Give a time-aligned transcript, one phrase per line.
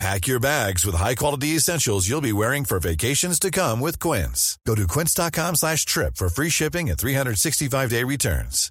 [0.00, 4.56] Pack your bags with high-quality essentials you'll be wearing for vacations to come with Quince.
[4.64, 8.70] Go to quince.com slash trip for free shipping and 365-day returns.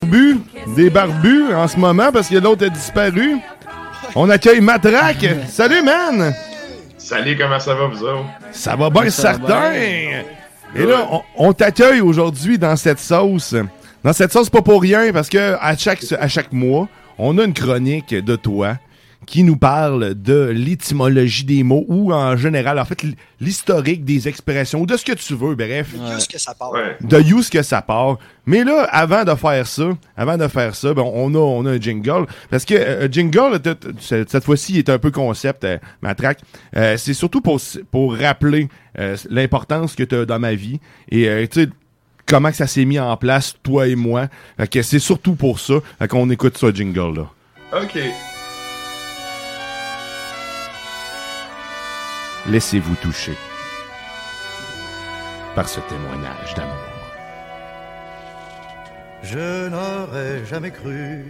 [0.00, 0.40] Barbus,
[0.74, 3.36] des barbus en ce moment parce que l'autre a disparu.
[4.14, 5.26] On accueille Matraque.
[5.50, 6.32] Salut, man!
[6.96, 8.24] Salut, comment ça va, vous autres?
[8.52, 9.70] Ça va bien Ça va certain!
[9.72, 10.24] bien.
[10.76, 13.54] Et là, on, on t'accueille aujourd'hui dans cette sauce.
[14.02, 17.44] Dans cette sauce, pas pour rien, parce que à chaque, à chaque mois, on a
[17.44, 18.78] une chronique de toi
[19.26, 23.04] qui nous parle de l'étymologie des mots ou en général, en fait,
[23.40, 25.88] l'historique des expressions ou de ce que tu veux, bref.
[26.14, 26.72] Juste que ça part.
[27.02, 28.16] De you ce que ça part.
[28.46, 31.72] Mais là, avant de faire ça, avant de faire ça, ben, on a, on a
[31.72, 32.24] un jingle.
[32.48, 36.38] Parce que euh, jingle, t- t- cette cette fois-ci, est un peu concept, euh, matraque.
[36.76, 40.80] Euh, c'est surtout pour, pour rappeler euh, l'importance que tu as dans ma vie.
[41.10, 41.68] Et euh, tu sais,
[42.28, 44.28] comment que ça s'est mis en place, toi et moi.
[44.56, 47.26] Fait que c'est surtout pour ça fait qu'on écoute ce jingle-là.
[47.72, 47.98] OK.
[52.46, 53.34] Laissez-vous toucher
[55.54, 56.74] par ce témoignage d'amour.
[59.22, 61.24] Je n'aurais jamais cru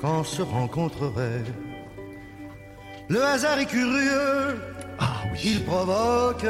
[0.00, 1.44] qu'on se rencontrerait.
[3.08, 4.58] Le hasard est curieux.
[5.44, 6.46] Il provoque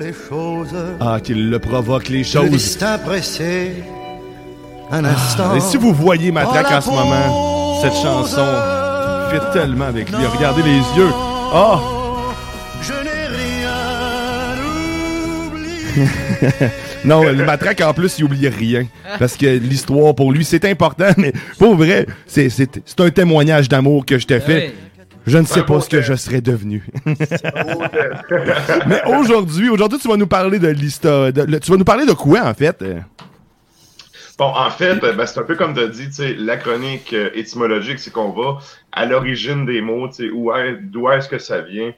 [0.00, 0.74] les choses.
[1.00, 2.50] Ah, qu'il le provoque les Le choses.
[2.50, 3.72] destin pressé.
[4.90, 5.50] Un instant.
[5.52, 8.46] Ah, Et si vous voyez ma Oh, en ce moment, cette chanson
[9.32, 10.24] fit tellement avec lui.
[10.26, 11.10] Regardez les yeux.
[11.52, 11.80] Ah!
[12.82, 14.56] Je n'ai rien
[16.06, 16.68] oublié.
[17.04, 18.86] non, le matraque en plus, il oublie rien.
[19.18, 22.48] Parce que l'histoire, pour lui, c'est important, mais pour vrai, c'est,
[22.98, 24.74] un témoignage d'amour que je t'ai fait.
[25.26, 26.84] Je ne sais pas ce que je serais devenu.
[28.86, 31.32] mais aujourd'hui, aujourd'hui, tu vas nous parler de l'histoire.
[31.32, 32.84] tu vas nous parler de quoi, en fait?
[34.38, 36.58] Bon, en fait, euh, ben, c'est un peu comme tu as dit, tu sais, la
[36.58, 38.58] chronique euh, étymologique, c'est qu'on va
[38.92, 41.94] à l'origine des mots, où d'où est-ce que ça vient,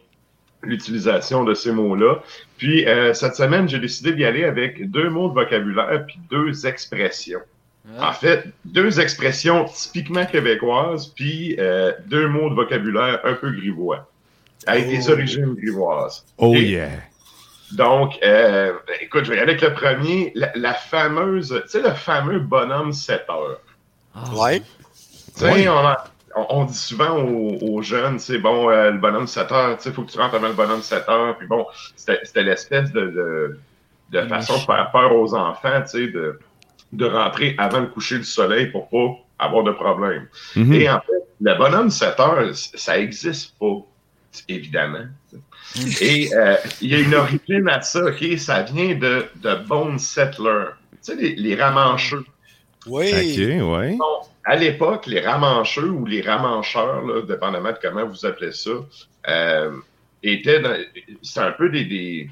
[0.63, 2.23] l'utilisation de ces mots-là.
[2.57, 6.67] Puis, euh, cette semaine, j'ai décidé d'y aller avec deux mots de vocabulaire puis deux
[6.67, 7.41] expressions.
[8.01, 14.07] En fait, deux expressions typiquement québécoises, puis euh, deux mots de vocabulaire un peu grivois,
[14.67, 15.13] avec des Oh.
[15.13, 16.25] origines grivoises.
[16.37, 16.89] Oh Et- yeah.
[17.73, 21.83] donc, euh, écoute, je vais y aller avec le premier, la, la fameuse, tu sais,
[21.83, 23.61] le fameux bonhomme 7 heures.
[24.37, 24.61] Ouais.
[24.61, 24.67] Tu
[25.45, 26.05] sais, on, a-
[26.37, 29.85] on- on dit souvent aux, aux jeunes, c'est bon, euh, le bonhomme 7 heures, tu
[29.85, 31.39] sais, faut que tu rentres avant le bonhomme 7 heures.
[31.39, 31.65] Puis bon,
[31.97, 33.59] c'était c'était l'espèce de, de,
[34.11, 36.39] de façon de faire peur aux enfants, tu sais, de,
[36.93, 40.27] de rentrer avant le coucher du soleil pour pas avoir de problème.
[40.57, 40.73] Mhm.
[40.73, 43.77] Et en fait, le bonhomme 7 heures, ça existe pas,
[44.49, 45.07] évidemment.
[46.01, 48.25] Et euh, il y a une origine à ça, OK?
[48.39, 50.65] Ça vient de, de Bone Settler.
[50.93, 52.25] Tu sais, les, les ramancheux.
[52.87, 53.11] Oui.
[53.11, 53.97] Ok, ouais.
[53.97, 54.05] Bon,
[54.45, 58.71] à l'époque, les ramancheux ou les ramancheurs, là, dépendamment de comment vous appelez ça,
[59.29, 59.73] euh,
[60.23, 60.77] étaient dans-
[61.23, 62.31] c'est un peu des, des-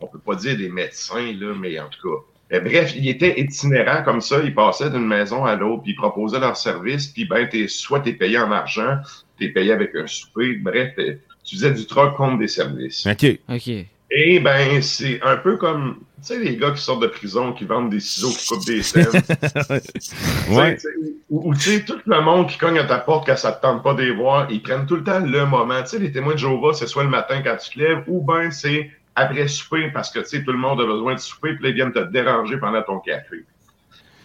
[0.00, 2.24] on peut pas dire des médecins, là, mais en tout cas.
[2.52, 5.96] Euh, bref, ils étaient itinérants comme ça, ils passaient d'une maison à l'autre, puis ils
[5.96, 8.98] proposaient leur service, puis ben, t'es, soit t'es payé en argent,
[9.38, 13.06] t'es payé avec un souper, bref, tu faisais du troc contre des services.
[13.06, 13.38] OK.
[13.48, 13.86] OK.
[14.12, 17.64] Et ben, c'est un peu comme, tu sais, les gars qui sortent de prison, qui
[17.64, 19.06] vendent des ciseaux, qui coupent des scènes.
[20.50, 20.76] Ouais.
[21.28, 23.84] Ou, tu sais, tout le monde qui cogne à ta porte quand ça te tente
[23.84, 25.80] pas de les voir, ils prennent tout le temps le moment.
[25.82, 28.20] Tu sais, les témoins de Jéhovah, c'est soit le matin quand tu te lèves, ou
[28.20, 31.54] ben c'est après souper, parce que, tu sais, tout le monde a besoin de souper,
[31.54, 33.44] puis là, ils viennent te déranger pendant ton café.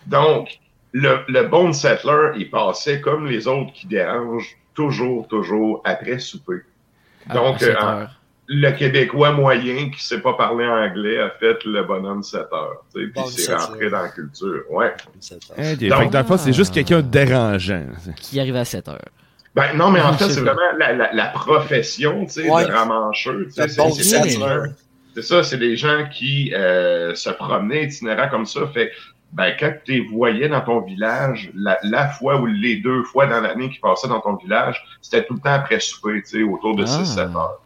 [0.08, 0.60] Donc,
[0.94, 6.62] le, le bon settler, il passait comme les autres qui dérangent, toujours, toujours après souper.
[7.34, 8.08] Donc, Après sept euh, en-
[8.48, 12.84] le Québécois moyen qui sait pas parler anglais a fait le bonhomme 7 heures.
[12.94, 13.92] Puis Bon, c'est sept rentré heures.
[13.92, 14.62] dans la culture.
[14.70, 14.94] Ouais.
[15.20, 17.88] Fait que Donc- dans le fond, c'est juste quelqu'un de dérangeant.
[18.18, 19.00] Qui arrive à 7 heures.
[19.56, 20.54] Ben, non, mais en Ah, fait, c'est c'est vrai.
[20.54, 22.66] vraiment la, la, la profession, tu sais, Ouais.
[22.66, 23.46] de ramancheux.
[23.46, 28.62] tu sais, Le c'est- ça, c'est des gens qui euh, se promenaient itinérants comme ça.
[28.74, 28.92] Fait
[29.32, 33.26] ben, quand tu les voyais dans ton village, la, la fois ou les deux fois
[33.28, 36.44] dans l'année qu'ils passaient dans ton village, c'était tout le temps après souper, tu sais,
[36.44, 37.04] autour de Ah.
[37.04, 37.62] 6-7 heures.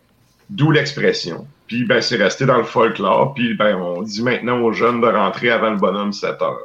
[0.49, 1.45] D'où l'expression.
[1.67, 3.33] Puis ben, c'est resté dans le folklore.
[3.35, 6.59] Puis ben, on dit maintenant aux jeunes de rentrer avant le bonhomme 7 heures.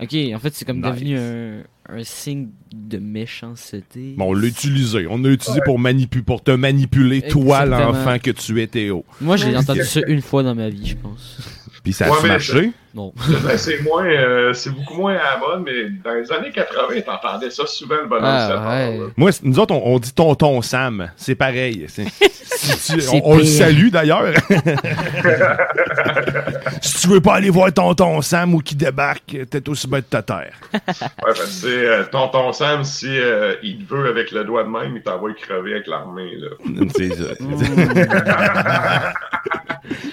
[0.00, 0.90] Ok, en fait, c'est comme Nice.
[0.94, 4.14] devenu un, un signe de méchanceté.
[4.16, 5.06] Bon, on l'a utilisé.
[5.06, 9.04] On l'a utilisé pour, manipu pour te manipuler, toi, l'enfant que tu es, Théo.
[9.20, 11.38] Moi, j'ai entendu ça une fois dans ma vie, je pense.
[11.82, 12.72] Puis ça Ouais, a marché.
[12.94, 13.12] Non.
[13.46, 17.00] Ben, c'est moins, euh, c'est beaucoup moins à la mode, mais dans les années 80,
[17.00, 18.68] t'entendais ça souvent le bonhomme Ah, 7 heures.
[18.68, 18.98] ouais.
[18.98, 19.04] là.
[19.16, 21.10] Moi, nous autres, on, on dit tonton Sam.
[21.16, 21.86] C'est pareil.
[21.88, 24.32] C'est- si tu- C'est on, on le salue d'ailleurs.
[26.82, 30.10] si tu veux pas aller voir tonton Sam ou qui débarque, t'es aussi bête de
[30.10, 30.52] ta terre.
[30.74, 30.80] Ouais,
[31.24, 34.68] parce que c'est euh, tonton Sam, si euh, il te veut avec le doigt de
[34.68, 36.36] même, il t'envoie crever avec l'armée.
[36.36, 36.48] là.
[36.96, 37.24] C'est ça.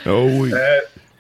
[0.08, 0.52] oh oui.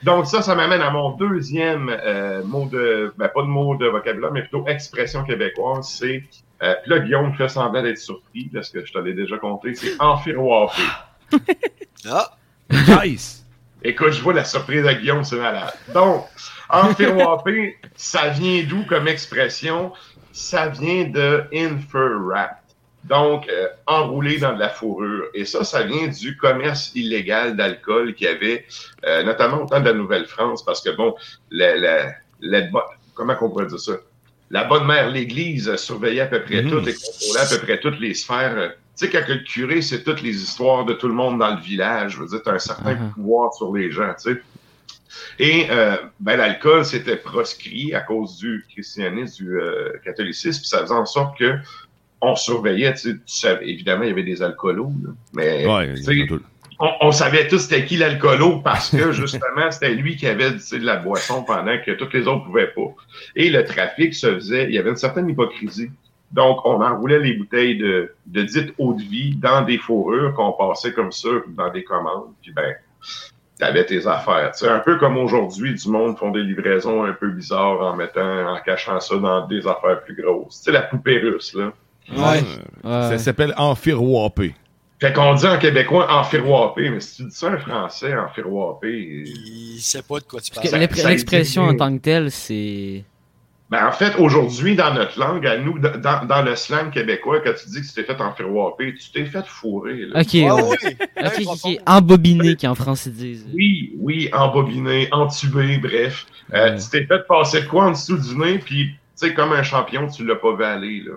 [0.04, 3.86] Donc ça, ça m'amène à mon deuxième euh, mot de, ben pas de mot de
[3.88, 6.24] vocabulaire, mais plutôt expression québécoise, c'est,
[6.63, 9.75] euh, puis là Guillaume fait semblant d'être surpris, parce que je te l'ai déjà compté,
[9.75, 10.84] c'est enfiroifer.
[12.10, 12.31] Ah,
[13.04, 13.46] Nice.
[13.84, 15.74] Écoute, je vois la surprise de Guillaume, c'est malade.
[15.94, 16.25] Donc,
[16.69, 19.92] enfiroifer, ça vient d'où comme expression?
[20.31, 22.19] Ça vient de infer
[23.04, 25.25] Donc, euh, enroulé dans de la fourrure.
[25.34, 28.66] Et ça, ça vient du commerce illégal d'alcool qu'il y avait,
[29.06, 31.16] euh, notamment au temps de la Nouvelle-France, parce que, bon,
[31.50, 32.68] la, la, la
[33.13, 33.94] comment qu'on pourrait dire ça?
[34.50, 36.69] La bonne mère, l'Église, surveillait à peu près Mhm.
[36.69, 38.57] toutes et contrôlait à peu près toutes les sphères.
[38.57, 41.56] euh, Tu sais, quand le curé, c'est toutes les histoires de tout le monde dans
[41.56, 43.12] le village, je veux dire, t'as un certain Mhm.
[43.13, 44.42] pouvoir sur les gens, tu sais.
[45.40, 50.81] Et euh, ben, l'alcool, c'était proscrit à cause du christianisme, du euh, catholicisme, puis ça
[50.81, 51.56] faisait en sorte que
[52.21, 55.94] on surveillait, tu sais, tu savais, évidemment, il y avait des alcoolos, là, mais Ouais,
[56.80, 60.60] on, on savait tous c'était qui l'alcoolo parce que justement c'était lui qui avait tu
[60.60, 62.95] sais, de la boisson pendant que tous les autres pouvaient pas.
[63.36, 65.92] Et le trafic se faisait, il y avait une certaine hypocrisie.
[66.31, 70.54] Donc on enroulait les bouteilles de, de dite eau de vie dans des fourrures qu'on
[70.54, 72.31] passait comme ça dans des commandes.
[72.42, 72.75] Puis ben,
[73.57, 74.56] t'avais tes affaires.
[74.56, 78.54] Sais, un peu comme aujourd'hui, du monde font des livraisons un peu bizarres en mettant,
[78.54, 80.62] en cachant ça dans des affaires plus grosses.
[80.63, 81.74] Sais, la poupée russe, là.
[82.15, 82.41] Ouais.
[82.83, 84.56] Ça s'appelle enfiroiper.
[85.01, 89.79] Fait qu'on dit en québécois enfiroiper, mais si tu dis ça en français, enfiroiper, Il
[89.79, 91.09] sait pas de quoi tu Parce que parles.
[91.09, 93.03] l'expression en tant que telle, c'est.
[93.71, 97.51] Ben, en fait, aujourd'hui, dans notre langue, à nous, dans, dans le slang québécois, quand
[97.53, 100.07] tu dis que tu t'es fait enfiroiper, tu t'es fait fourrer.
[100.07, 100.21] Là.
[100.21, 100.63] Ok, Ah ouais.
[100.63, 101.69] oui, Ok, Ouais, ok, profond.
[101.73, 101.77] ok.
[101.85, 103.47] Embobiné, qui en français disent.
[103.53, 106.25] Oui, oui, embobiné, entubé, bref.
[106.51, 106.75] Euh, Ouais.
[106.79, 108.97] Tu t'es fait passer de quoi en dessous du nez, puis, tu
[109.27, 111.13] sais, comme un champion, tu l'as pas vu aller, là.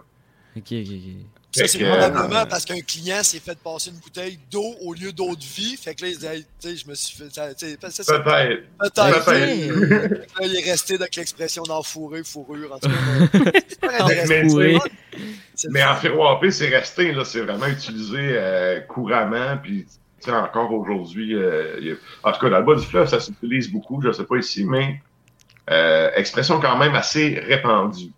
[0.57, 1.27] Ok, ok, ok.
[1.55, 5.13] Ça, c'est probablement euh, parce qu'un client s'est fait passer une bouteille d'eau au lieu
[5.13, 5.77] d'eau de vie.
[5.77, 7.31] Fait que là, il dit, je me suis fait.
[7.35, 8.63] ça- tu sais, ça, c'est- Peut-être.
[8.79, 10.41] Peut-être.
[10.41, 12.73] Là, il est resté avec l'expression d'enfourré, fourrure.
[12.73, 12.95] En tout cas,
[13.55, 14.57] c'est super intéressant.
[14.59, 14.79] Mais.
[15.55, 15.93] C'est le mais fun.
[15.93, 17.25] enfiroiper, c'est resté, là.
[17.27, 19.85] C'est vraiment utilisé euh, couramment, puis,
[20.27, 24.01] encore aujourd'hui, euh, a- en tout cas, dans le bas du fleuve, ça s'utilise beaucoup,
[24.03, 25.01] je sais pas ici, mais
[26.17, 28.11] expression quand même assez répandue.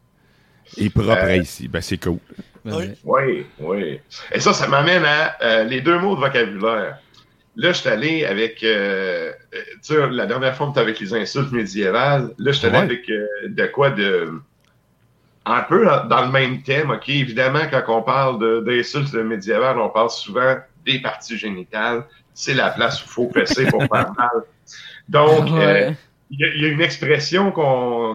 [0.76, 1.69] Et propre Euh, à ici.
[1.69, 2.19] Ben, c'est cool.
[2.64, 2.84] Ben Oui.
[2.87, 2.96] ouais.
[3.05, 4.00] Oui, oui.
[4.32, 6.99] Et ça, ça m'amène à euh, les deux mots de vocabulaire.
[7.56, 11.14] Là, je suis allé avec, euh, tu sais, la dernière fois, on était avec les
[11.14, 12.31] insultes médiévales.
[12.38, 12.82] Là, je suis allé Ouais.
[12.84, 14.32] avec euh, de quoi de...
[15.46, 17.08] Un peu dans le même thème, OK?
[17.10, 22.05] Évidemment, quand on parle d'insultes médiévales, on parle souvent des parties génitales.
[22.32, 24.31] C'est la place où il faut fesser pour faire mal.
[25.08, 25.94] Donc, Ouais.
[26.31, 28.15] y, il y a une expression qu'on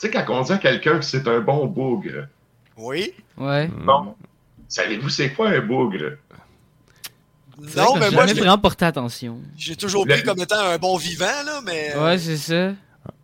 [0.00, 2.26] sais, quand on dit à quelqu'un que c'est un bon bougre,
[2.76, 3.12] Oui.
[3.36, 3.68] Ouais.
[3.68, 4.14] bon,
[4.68, 6.16] Savez-vous c'est quoi un bougre?
[7.76, 9.38] Non, mais j'ai moi, jamais je- vraiment porté attention.
[9.56, 11.94] j'ai toujours pris comme étant un bon vivant, là, mais.
[11.96, 12.72] Ouais, c'est ça.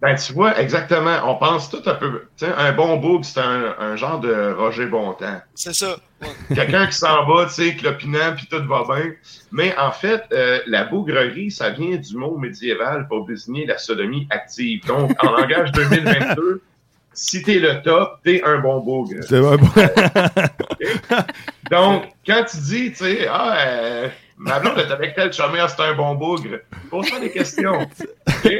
[0.06, 1.16] Ben, tu vois, exactement.
[1.24, 2.22] On pense tout un peu.
[2.38, 5.40] Tu sais, un bon bougre, c'est un, un genre de Roger Bontemps.
[5.56, 5.96] C'est ça.
[6.54, 9.12] Quelqu'un qui s'en va, tu sais, clopinant, puis tout va bien.
[9.50, 14.28] Mais en fait, euh, la bougrerie, ça vient du mot médiéval pour désigner la sodomie
[14.30, 14.86] active.
[14.86, 16.62] Donc, en langage 2022,
[17.12, 19.24] si t'es le top, t'es un bon bougre.
[19.28, 19.70] C'est un bon-
[21.70, 24.08] Donc, quand tu dis, tu sais, ah, euh,
[24.38, 26.60] ma blonde est avec tel chômeur, c'est un bon bougre,
[26.90, 27.80] pose-toi des questions.
[27.82, 28.52] OK?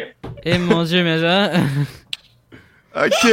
[0.45, 1.53] Eh mon dieu, mais ça.
[2.97, 3.31] OK.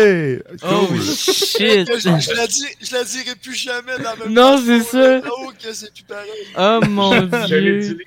[0.63, 1.87] Oh shit.
[1.87, 5.21] Je, je la dis, je la dirai plus jamais dans même Non, c'est ça.
[5.31, 6.29] Oh, que c'est plus pareil.
[6.57, 7.97] Oh mon dieu.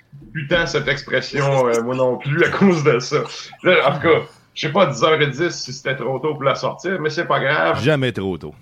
[0.50, 3.22] tant cette expression, euh, moi non plus, à cause de ça.
[3.62, 7.00] Là, en tout cas, je sais pas, 10h10 si c'était trop tôt pour la sortir,
[7.00, 7.82] mais c'est pas grave.
[7.82, 8.54] Jamais trop tôt.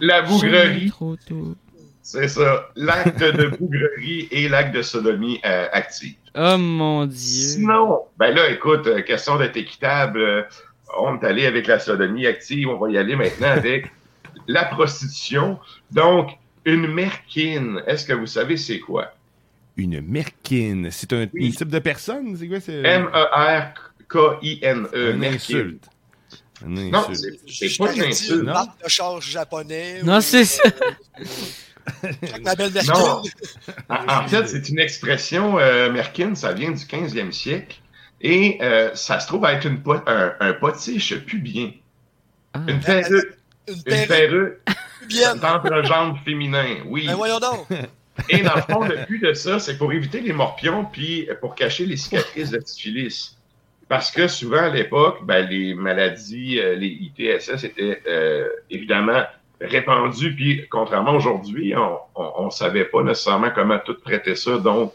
[0.00, 1.54] La bougrerie, Trop tôt.
[2.02, 2.68] c'est ça.
[2.76, 6.14] L'acte de bougrerie et l'acte de sodomie euh, active.
[6.34, 7.16] Oh mon dieu.
[7.16, 10.42] Sinon, ben là, écoute, euh, question d'être équitable, euh,
[10.98, 13.90] on est allé avec la sodomie active, on va y aller maintenant avec
[14.46, 15.58] la prostitution.
[15.90, 16.30] Donc,
[16.64, 19.12] une merkine, est-ce que vous savez c'est quoi?
[19.76, 20.90] Une merkine.
[20.90, 21.52] C'est un, Oui.
[21.54, 22.36] type de personne?
[22.36, 22.58] C'est quoi?
[23.78, 25.10] M-E-R-K-I-N-E.
[25.12, 25.34] une merkine.
[25.36, 25.84] insulte.
[26.66, 27.06] Non,
[27.46, 28.40] c'est pas une insulte.
[28.40, 28.52] une non?
[28.52, 30.02] marque de charge japonais.
[30.02, 30.62] Non, ou, c'est ça.
[32.42, 32.92] Ma belle Merkin.
[32.92, 33.22] Non.
[33.88, 37.78] En, fait, c'est une expression, euh, merkin, ça vient du 15e siècle.
[38.20, 41.70] Et euh, ça se trouve être une un, un potiche pubien.
[42.54, 42.60] Ah.
[42.66, 43.38] Une perruque.
[43.68, 44.60] Une Une perruque
[45.06, 45.36] bien.
[45.36, 47.06] d'entrejambe féminin, oui.
[47.06, 47.66] Ben voyons donc.
[48.28, 51.54] Et dans le fond, le but de ça, c'est pour éviter les morpions puis pour
[51.54, 53.38] cacher les cicatrices de syphilis.
[53.88, 59.22] Parce que souvent à l'époque, ben, les maladies, euh, les ITSS étaient euh, évidemment
[59.60, 60.34] répandues.
[60.34, 64.58] Puis contrairement aujourd'hui, on, on, on savait pas nécessairement comment tout traiter ça.
[64.58, 64.92] Donc,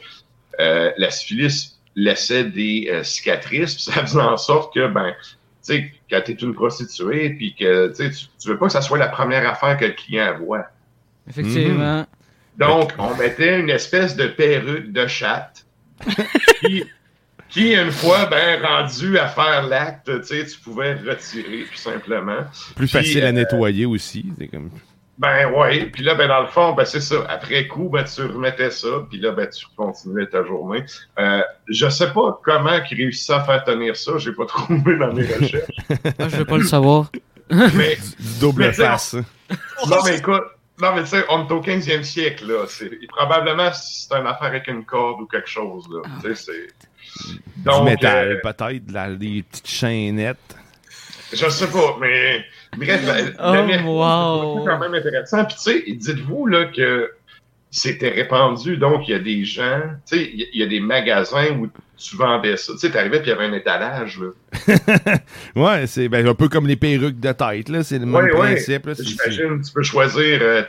[0.59, 3.75] euh, la syphilis laissait des euh, cicatrices.
[3.75, 7.55] Puis ça faisait en sorte que, ben, tu sais, quand tu es une prostituée, puis
[7.55, 10.65] que tu, tu veux pas que ça soit la première affaire que le client voit.
[11.27, 12.05] Effectivement.
[12.57, 15.65] Donc, on mettait une espèce de perruque de chatte
[17.53, 22.45] qui, une fois ben, rendu à faire l'acte, tu sais, tu pouvais retirer tout simplement.
[22.75, 24.25] Plus Puis, facile à euh, nettoyer aussi.
[24.39, 24.71] C'est comme...
[25.19, 27.17] Ben ouais, puis là, ben dans le fond, ben c'est ça.
[27.29, 30.83] Après coup, ben tu remettais ça, puis là, ben tu continuais ta journée.
[31.19, 35.13] Euh, je sais pas comment ils réussissaient à faire tenir ça, j'ai pas trouvé dans
[35.13, 35.69] mes recherches.
[36.17, 37.11] Ah, je veux pas le savoir.
[37.49, 37.99] mais
[38.39, 39.13] double Mais face.
[39.87, 40.43] non, mais écoute,
[40.81, 42.65] non, mais tu sais, on est au 15e siècle, là.
[42.67, 46.01] C'est, probablement, c'est une affaire avec une corde ou quelque chose, là.
[46.23, 46.89] Tu sais, c'est.
[47.57, 48.85] Du Donc, métal, euh, peut-être.
[48.85, 50.37] de la- des petites chaînettes.
[51.31, 52.43] Je sais pas, mais
[52.77, 54.59] bref, la- Oh, la wow.
[54.59, 55.45] c'est quand même intéressant.
[55.45, 57.11] Puis tu sais, dites-vous là que
[57.71, 60.63] c'était répandu, donc il y a des gens, tu sais, il y a- il y,
[60.63, 61.67] a des magasins où
[61.97, 62.73] tu vendais ça.
[62.73, 64.29] Tu sais, t'arrivais puis il y avait un étalage là.
[65.55, 67.69] Ouais, c'est ben, un peu comme les perruques de tête.
[67.69, 67.83] là.
[67.83, 68.89] C'est le même Ouais, principe.
[68.99, 70.61] J'imagine, tu peux choisir euh,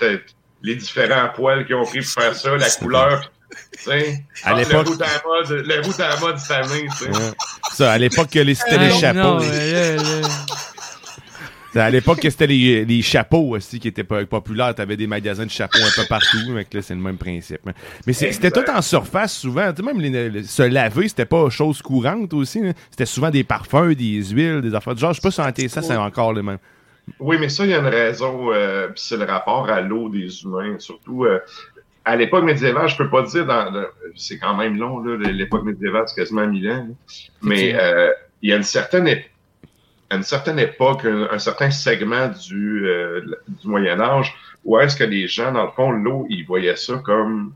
[0.62, 3.30] les différents poils qu'ils ont pris pour faire ça, la couleur.
[4.44, 6.86] À l'époque- le route à la mode, le route à la mode cette année.
[7.72, 8.44] Ça, à l'époque, c'était
[8.78, 9.40] les Ah, chapeaux.
[11.76, 14.72] À l'époque, que c'était les, les chapeaux aussi qui étaient po- populaires.
[14.76, 16.38] T'avais des magasins de chapeaux un peu partout.
[16.50, 17.58] Mais là, c'est le même principe.
[18.06, 19.72] Mais c'était tout en surface souvent.
[19.72, 22.62] Tu sais, même les- les- se laver, c'était pas chose courante aussi.
[22.90, 25.12] C'était souvent des parfums, des huiles, des affaires genre.
[25.14, 26.58] Je sais pas si en ça, c'est encore le même.
[27.18, 30.42] Oui, mais ça, il y a une raison, euh, c'est le rapport à l'eau des
[30.44, 30.76] humains.
[30.78, 31.40] Surtout, euh,
[32.04, 35.64] à l'époque médiévale, je peux pas dire, dans, le- c'est quand même long, là, l'époque
[35.64, 36.86] médiévale, c'est quasiment mille ans.
[36.88, 36.94] là.
[37.42, 38.10] Mais euh,
[38.42, 39.24] il y a une certaine, ép-
[40.10, 44.34] à une certaine époque, un, un certain segment du, euh, du Moyen Âge,
[44.64, 47.52] où est-ce que les gens, dans le fond, l'eau, ils voyaient ça comme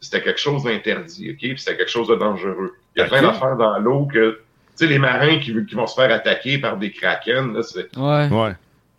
[0.00, 1.38] c'était quelque chose d'interdit, ok?
[1.38, 2.74] Puis c'était quelque chose de dangereux.
[2.96, 4.38] Il y a plein d'affaires dans l'eau que, tu
[4.76, 8.28] sais, les marins qui, qui vont se faire attaquer par des kraken, là, c'est Ouais.
[8.28, 8.52] Ouais.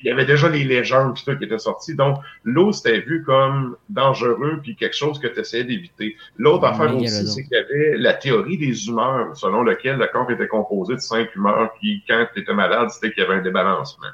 [0.03, 1.95] Il y avait déjà les légendes pis tout qui étaient sorties.
[1.95, 6.15] Donc, l'eau, c'était vu comme dangereux puis quelque chose que tu essayais d'éviter.
[6.37, 7.05] L'autre affaire Mégalodon.
[7.05, 10.95] aussi, c'est qu'il y avait la théorie des humeurs, selon laquelle le corps était composé
[10.95, 14.07] de cinq humeurs, puis quand tu étais malade, c'était qu'il y avait un débalancement.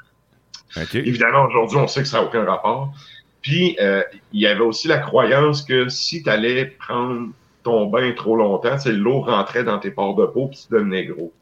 [0.92, 2.92] Évidemment, aujourd'hui, on sait que ça n'a aucun rapport.
[3.40, 4.02] Puis, euh,
[4.32, 7.28] il y avait aussi la croyance que si tu allais prendre
[7.62, 11.04] ton bain trop longtemps, c'est l'eau rentrait dans tes pores de peau puis tu devenais
[11.04, 11.32] gros.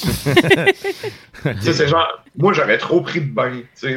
[1.42, 3.96] Tu sais, c'est genre, moi, j'aurais trop pris de bain, tu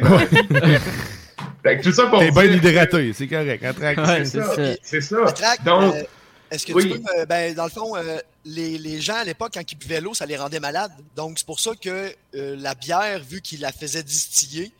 [1.62, 3.64] Fait que tout ça pour T'es bien hydraté, c'est correct.
[3.64, 3.98] Attraque.
[3.98, 4.54] Ouais, c'est c'est ça.
[4.54, 4.74] ça.
[4.82, 5.56] C'est ça.
[5.64, 6.02] Donc, euh,
[6.50, 6.82] est-ce que oui.
[6.84, 9.76] tu peux, me- ben, dans le fond, euh, les, les gens à l'époque, quand ils
[9.78, 10.92] buvaient l'eau, ça les rendait malades.
[11.16, 14.70] Donc, c'est pour ça que euh, la bière, vu qu'ils la faisaient distiller,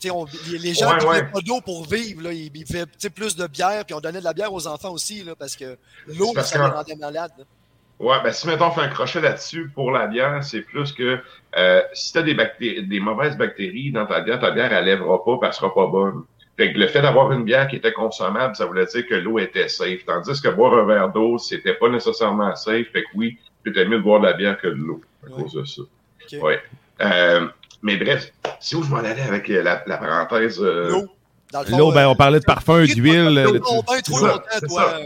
[0.00, 1.24] tu sais, on- les, les gens Ouais, qui ouais.
[1.24, 4.00] pas d'eau pour vivre, là, ils, ils faisaient tu sais, plus de bière, puis on
[4.00, 5.76] donnait de la bière aux enfants aussi, là, parce que
[6.06, 7.32] l'eau, ça les rendait malades.
[7.38, 7.44] là.
[8.00, 11.18] Ouais, ben si mettons on fait un crochet là-dessus pour la bière, c'est plus que
[11.56, 15.24] euh, si t'as des bactéries, des mauvaises bactéries dans ta bière, ta bière elle lèvera
[15.24, 16.22] pas, puis elle sera pas bonne.
[16.56, 19.38] Fait que le fait d'avoir une bière qui était consommable, ça voulait dire que l'eau
[19.38, 20.04] était safe.
[20.06, 22.86] Tandis que boire un verre d'eau, c'était pas nécessairement safe.
[22.92, 25.42] Fait que oui, c'était mieux de boire de la bière que de l'eau à Ouais.
[25.42, 25.82] cause de ça.
[25.82, 26.42] Ok.
[26.42, 26.60] Ouais.
[27.00, 27.46] Euh,
[27.82, 30.60] mais bref, c'est où je m'en allais avec euh, la, la parenthèse.
[30.60, 31.06] euh, L'eau.
[31.52, 33.34] Dans le fond, Là, ben, euh, on parlait de parfum, tu- d'huile.
[33.44, 33.82] L'eau trop
[34.18, 34.98] longtemps, toi.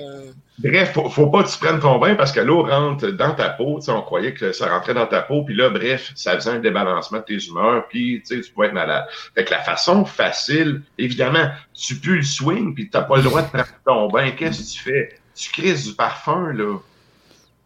[0.59, 3.49] Bref, faut, faut pas que tu prennes ton bain parce que l'eau rentre dans ta
[3.49, 3.81] peau.
[3.89, 7.19] On croyait que ça rentrait dans ta peau, puis là, bref, ça faisait un débalancement
[7.19, 9.07] de tes humeurs, puis tu pouvais être malade.
[9.35, 13.43] Fait que la façon facile, évidemment, tu pues le swing, puis t'as pas le droit
[13.43, 14.31] de prendre ton bain.
[14.33, 15.19] Qu'est-ce que tu fais?
[15.35, 16.77] Tu crises du parfum, là.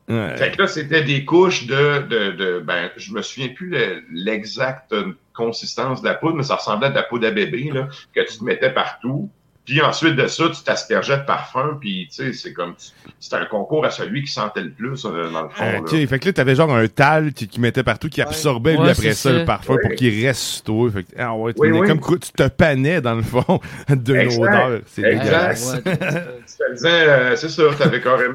[0.09, 0.37] Ouais.
[0.37, 4.05] Fait que là, c'était des couches de, de, de ben, je me souviens plus le-
[4.13, 4.95] l'exacte
[5.35, 8.21] consistance de la poudre, mais ça ressemblait à de la poudre à bébé, là, que
[8.21, 9.29] tu te mettais partout.
[9.67, 12.75] Puis ensuite de ça, tu t'aspergeais de parfum, puis tu sais, c'est comme,
[13.19, 15.65] c'était un concours à celui qui sentait le plus, euh, dans le fond.
[15.65, 15.81] là.
[15.81, 18.29] Ok, fait que là, t'avais genre un tal qui, qui mettait partout, qui Ouais.
[18.29, 19.39] absorbait, lui, Ouais, après c'est ça, ça.
[19.39, 19.81] le parfum Ouais.
[19.83, 20.91] pour qu'il reste sur toi.
[20.93, 21.87] Fait que, ah ouais, tu Oui, oui.
[21.89, 24.81] comme quoi, tu te panais, dans le fond, de l'odeur.
[24.87, 25.25] C'est Exact.
[25.25, 25.75] dégueulasse.
[25.75, 25.83] Ouais,
[26.47, 28.35] Tu te disais, euh, c'est ça, t'avais carrément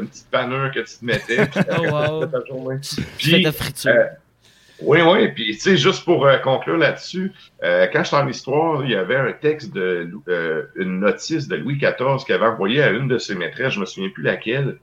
[0.00, 2.26] une, petite panure que tu te mettais, puis Oh, wow.
[2.26, 2.80] ta journée.
[2.80, 3.92] Tu fais Puis, de la friture.
[4.82, 5.28] Oui, oui.
[5.28, 7.32] Puis, tu sais, juste pour euh, conclure là-dessus,
[7.62, 11.56] euh, quand j'étais en histoire, il y avait un texte de euh, une notice de
[11.56, 14.78] Louis XIV qu'il avait envoyé à une de ses maîtresses, je me souviens plus laquelle.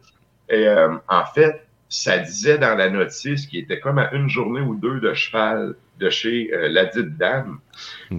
[0.49, 4.61] Et euh, en fait, ça disait dans la notice qu'il était comme à une journée
[4.61, 7.59] ou deux de cheval de chez euh, la dite dame.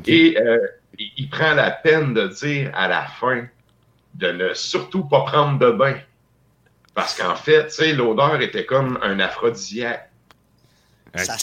[0.06, 0.58] Et euh,
[0.98, 3.46] il, il prend la peine de dire à la fin
[4.14, 5.96] de ne surtout pas prendre de bain.
[6.94, 10.07] Parce qu'en fait, tu sais, l'odeur était comme un aphrodisiaque.
[11.14, 11.36] Ça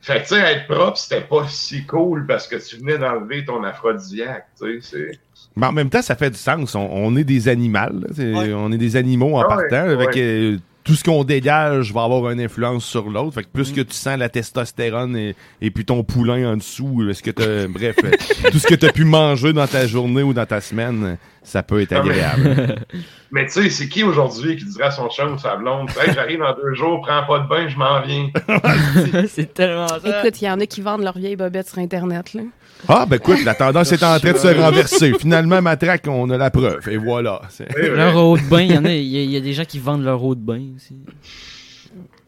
[0.00, 3.44] Fait que, tu sais, être propre, c'était pas si cool parce que tu venais d'enlever
[3.44, 5.18] ton aphrodisiaque, tu sais.
[5.56, 6.74] Mais en même temps, ça fait du sens.
[6.76, 7.78] On, on est des animaux.
[8.16, 8.52] Ouais.
[8.54, 9.86] On est des animaux en Ah ouais, partant.
[9.88, 9.92] ouais.
[9.94, 10.56] Avec, euh,
[10.88, 13.34] tout ce qu'on dégage va avoir une influence sur l'autre.
[13.34, 13.52] Fait que Mm.
[13.52, 17.30] plus que tu sens la testostérone et, et puis ton poulain en dessous, est-ce que
[17.30, 18.10] t'as, bref, euh,
[18.50, 21.62] tout ce que tu as pu manger dans ta journée ou dans ta semaine, ça
[21.62, 22.76] peut être agréable.
[23.30, 26.14] Mais tu sais, c'est qui aujourd'hui qui dirait à son chum ou sa blonde, hey,
[26.14, 28.30] j'arrive dans deux jours, prends pas de bain, je m'en viens.
[29.28, 29.98] c'est tellement ça.
[30.02, 32.32] Écoute, il y en a qui vendent leurs vieilles bobettes sur Internet.
[32.32, 32.40] Là.
[32.86, 35.12] Ah, ben écoute, la tendance est en train de se renverser.
[35.18, 36.88] Finalement, Matraque, on a la preuve.
[36.88, 37.40] Et voilà.
[37.76, 39.52] Leur eau de bain, il y en a, il y, a- il y a des
[39.52, 40.96] gens qui vendent leur eau de bain aussi.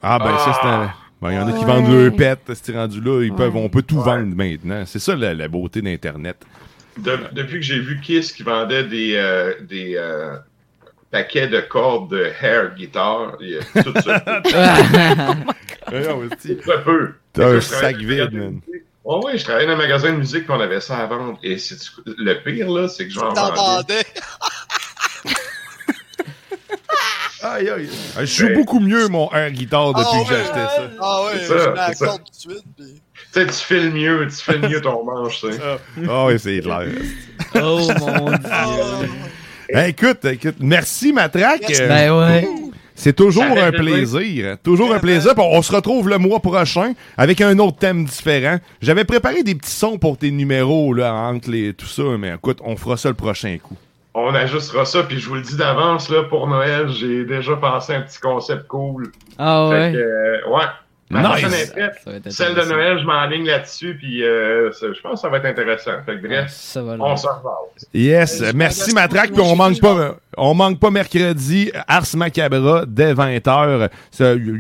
[0.03, 0.91] Ah, ben ça, c'est un...
[1.23, 3.37] Ben, il y en a qui vendent le pet, c'est rendu là, ils Ouais.
[3.37, 4.05] peuvent, on peut tout Ouais.
[4.05, 4.83] vendre maintenant.
[4.87, 6.37] C'est ça la, la beauté d'Internet.
[6.99, 10.37] De- depuis que j'ai vu Kiss qui vendait des, euh, des euh,
[11.11, 14.21] paquets de cordes de hair guitar, il y a tout ça.
[15.87, 17.13] Très peu.
[17.33, 18.61] T'as un sac vide, man.
[19.19, 21.39] Ouais, ouais, je travaillais dans un magasin de musique puis on avait ça à vendre.
[21.43, 24.05] Et c'est le pire, là, c'est que j'en vendais.
[27.43, 27.89] Aïe, aïe.
[28.19, 30.41] Je joue beaucoup mieux mon air guitar depuis Ah que j'ai ouais.
[30.43, 30.83] acheté ça.
[31.01, 32.65] Ah ouais, C'est je mets la tout de suite.
[32.77, 35.59] puis- Tu sais, tu files mieux, tu files mieux ton manche, tu sais.
[36.09, 36.85] Ah oui, c'est clair.
[37.55, 38.39] oh mon dieu.
[38.51, 39.01] Ah,
[39.73, 41.61] Hey, écoute, écoute, merci Matraque.
[41.63, 41.83] Merci.
[41.89, 42.49] Ben ouais.
[43.01, 44.57] C'est toujours Ça fait un plaisir.
[44.63, 45.33] Toujours un plaisir.
[45.39, 48.59] On se retrouve le mois prochain avec un autre thème différent.
[48.83, 52.59] J'avais préparé des petits sons pour tes numéros là, entre les, tout ça, mais écoute,
[52.63, 53.75] on fera ça le prochain coup.
[54.13, 57.95] On ajustera ça, puis je vous le dis d'avance, là, pour Noël, j'ai déjà pensé
[57.95, 59.13] à un petit concept cool.
[59.39, 59.93] Ah Fait ouais?
[59.93, 60.65] que, euh, ouais.
[61.11, 61.73] Ma Nice.
[62.29, 62.61] Celle de.
[62.71, 65.91] Noël, je m'enligne là-dessus, puis euh, je pense que ça va être intéressant.
[66.07, 67.67] Fait que bref, Ça va on s'en reparle.
[67.93, 73.13] Yes, Euh, merci Matraque, puis on manque pas, on manque pas mercredi, Ars Macabra dès
[73.13, 73.89] 20h.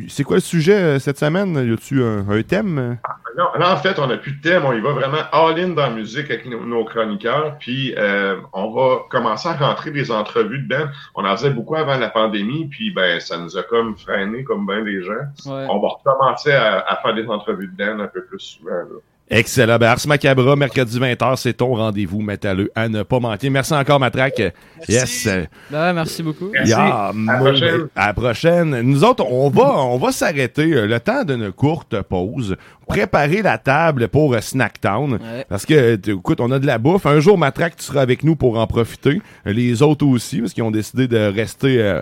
[0.09, 1.55] C'est quoi le sujet euh, cette semaine?
[1.55, 2.99] Y a-tu un, un thème?
[3.37, 4.65] Non, là, en fait, on n'a plus de thème.
[4.65, 7.57] On y va vraiment all-in dans la musique avec nos, nos chroniqueurs.
[7.59, 10.87] Puis, euh, on va commencer à rentrer des entrevues dedans.
[11.15, 12.67] On en faisait beaucoup avant la pandémie.
[12.67, 15.13] Puis, ben, ça nous a comme freiné, comme bien des gens.
[15.47, 15.67] Ouais.
[15.69, 18.71] On va recommencer à, à faire des entrevues dedans un peu plus souvent.
[18.71, 18.99] Là.
[19.33, 19.79] Excellent.
[19.79, 23.49] Ben, Ars Macabra, mercredi 20h, c'est ton rendez-vous métalleux à ne pas manquer.
[23.49, 24.43] Merci encore, Matraque.
[24.89, 25.27] Yes.
[25.29, 26.51] euh, Ben merci beaucoup.
[26.53, 26.71] Merci.
[26.71, 27.89] Yeah, À la prochaine.
[27.95, 28.81] à la prochaine.
[28.81, 32.57] Nous autres, on va, on va s'arrêter euh, le temps d'une courte pause,
[32.89, 35.13] préparer la table pour euh, Snacktown.
[35.13, 35.47] Ouais.
[35.49, 37.07] Parce que, écoute, on a de la bouffe.
[37.07, 39.23] Un jour, Matraque, tu seras avec nous pour en profiter.
[39.45, 42.01] Les autres aussi, parce qu'ils ont décidé de rester euh,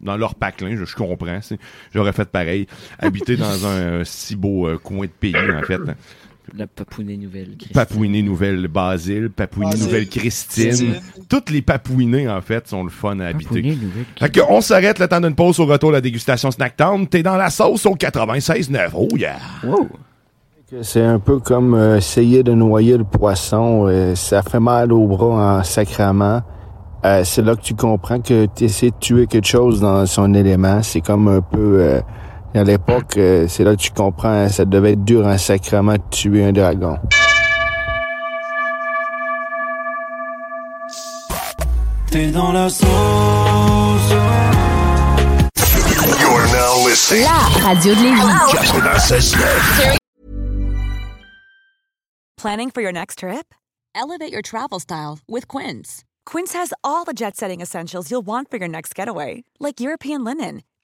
[0.00, 0.76] dans leur paclin.
[0.76, 1.40] Je, je comprends.
[1.92, 2.68] J'aurais fait pareil.
[3.00, 5.80] Habiter dans un, si beau euh, coin de pays, en fait.
[6.56, 7.56] La Papouinie Nouvelle.
[7.56, 7.72] Christine.
[7.72, 10.94] Papouiné Nouvelle Basile, Papouiné Basile, Nouvelle Christine.
[11.28, 13.78] Toutes les Papouinés, en fait, sont le fun à habiter.
[14.18, 17.06] Fait que on s'arrête le temps d'une pause au retour de la dégustation Snacktown.
[17.06, 18.90] T'es dans la sauce au 96.9.
[18.94, 19.36] Oh yeah!
[19.64, 19.88] Wow.
[20.80, 23.86] C'est un peu comme euh, essayer de noyer le poisson.
[23.88, 26.42] euh, ça fait mal au bras en sacrament.
[27.04, 30.32] Euh, c'est là que tu comprends que tu essaies de tuer quelque chose dans son
[30.34, 30.82] élément.
[30.82, 32.00] C'est comme un peu...
[32.54, 35.94] euh, à l'époque, euh, c'est là que tu comprends, ça devait être dur en sacrament
[35.94, 36.98] de tuer un dragon.
[42.10, 42.86] T'es dans la sauce.
[46.20, 47.24] You're now listening.
[47.24, 48.22] La radio de Lévis.
[52.36, 53.54] Planning for your next trip?
[53.94, 56.04] Elevate your travel style with Quince.
[56.26, 60.24] Quince has all the jet setting essentials you'll want for your next getaway, like European
[60.24, 60.62] linen,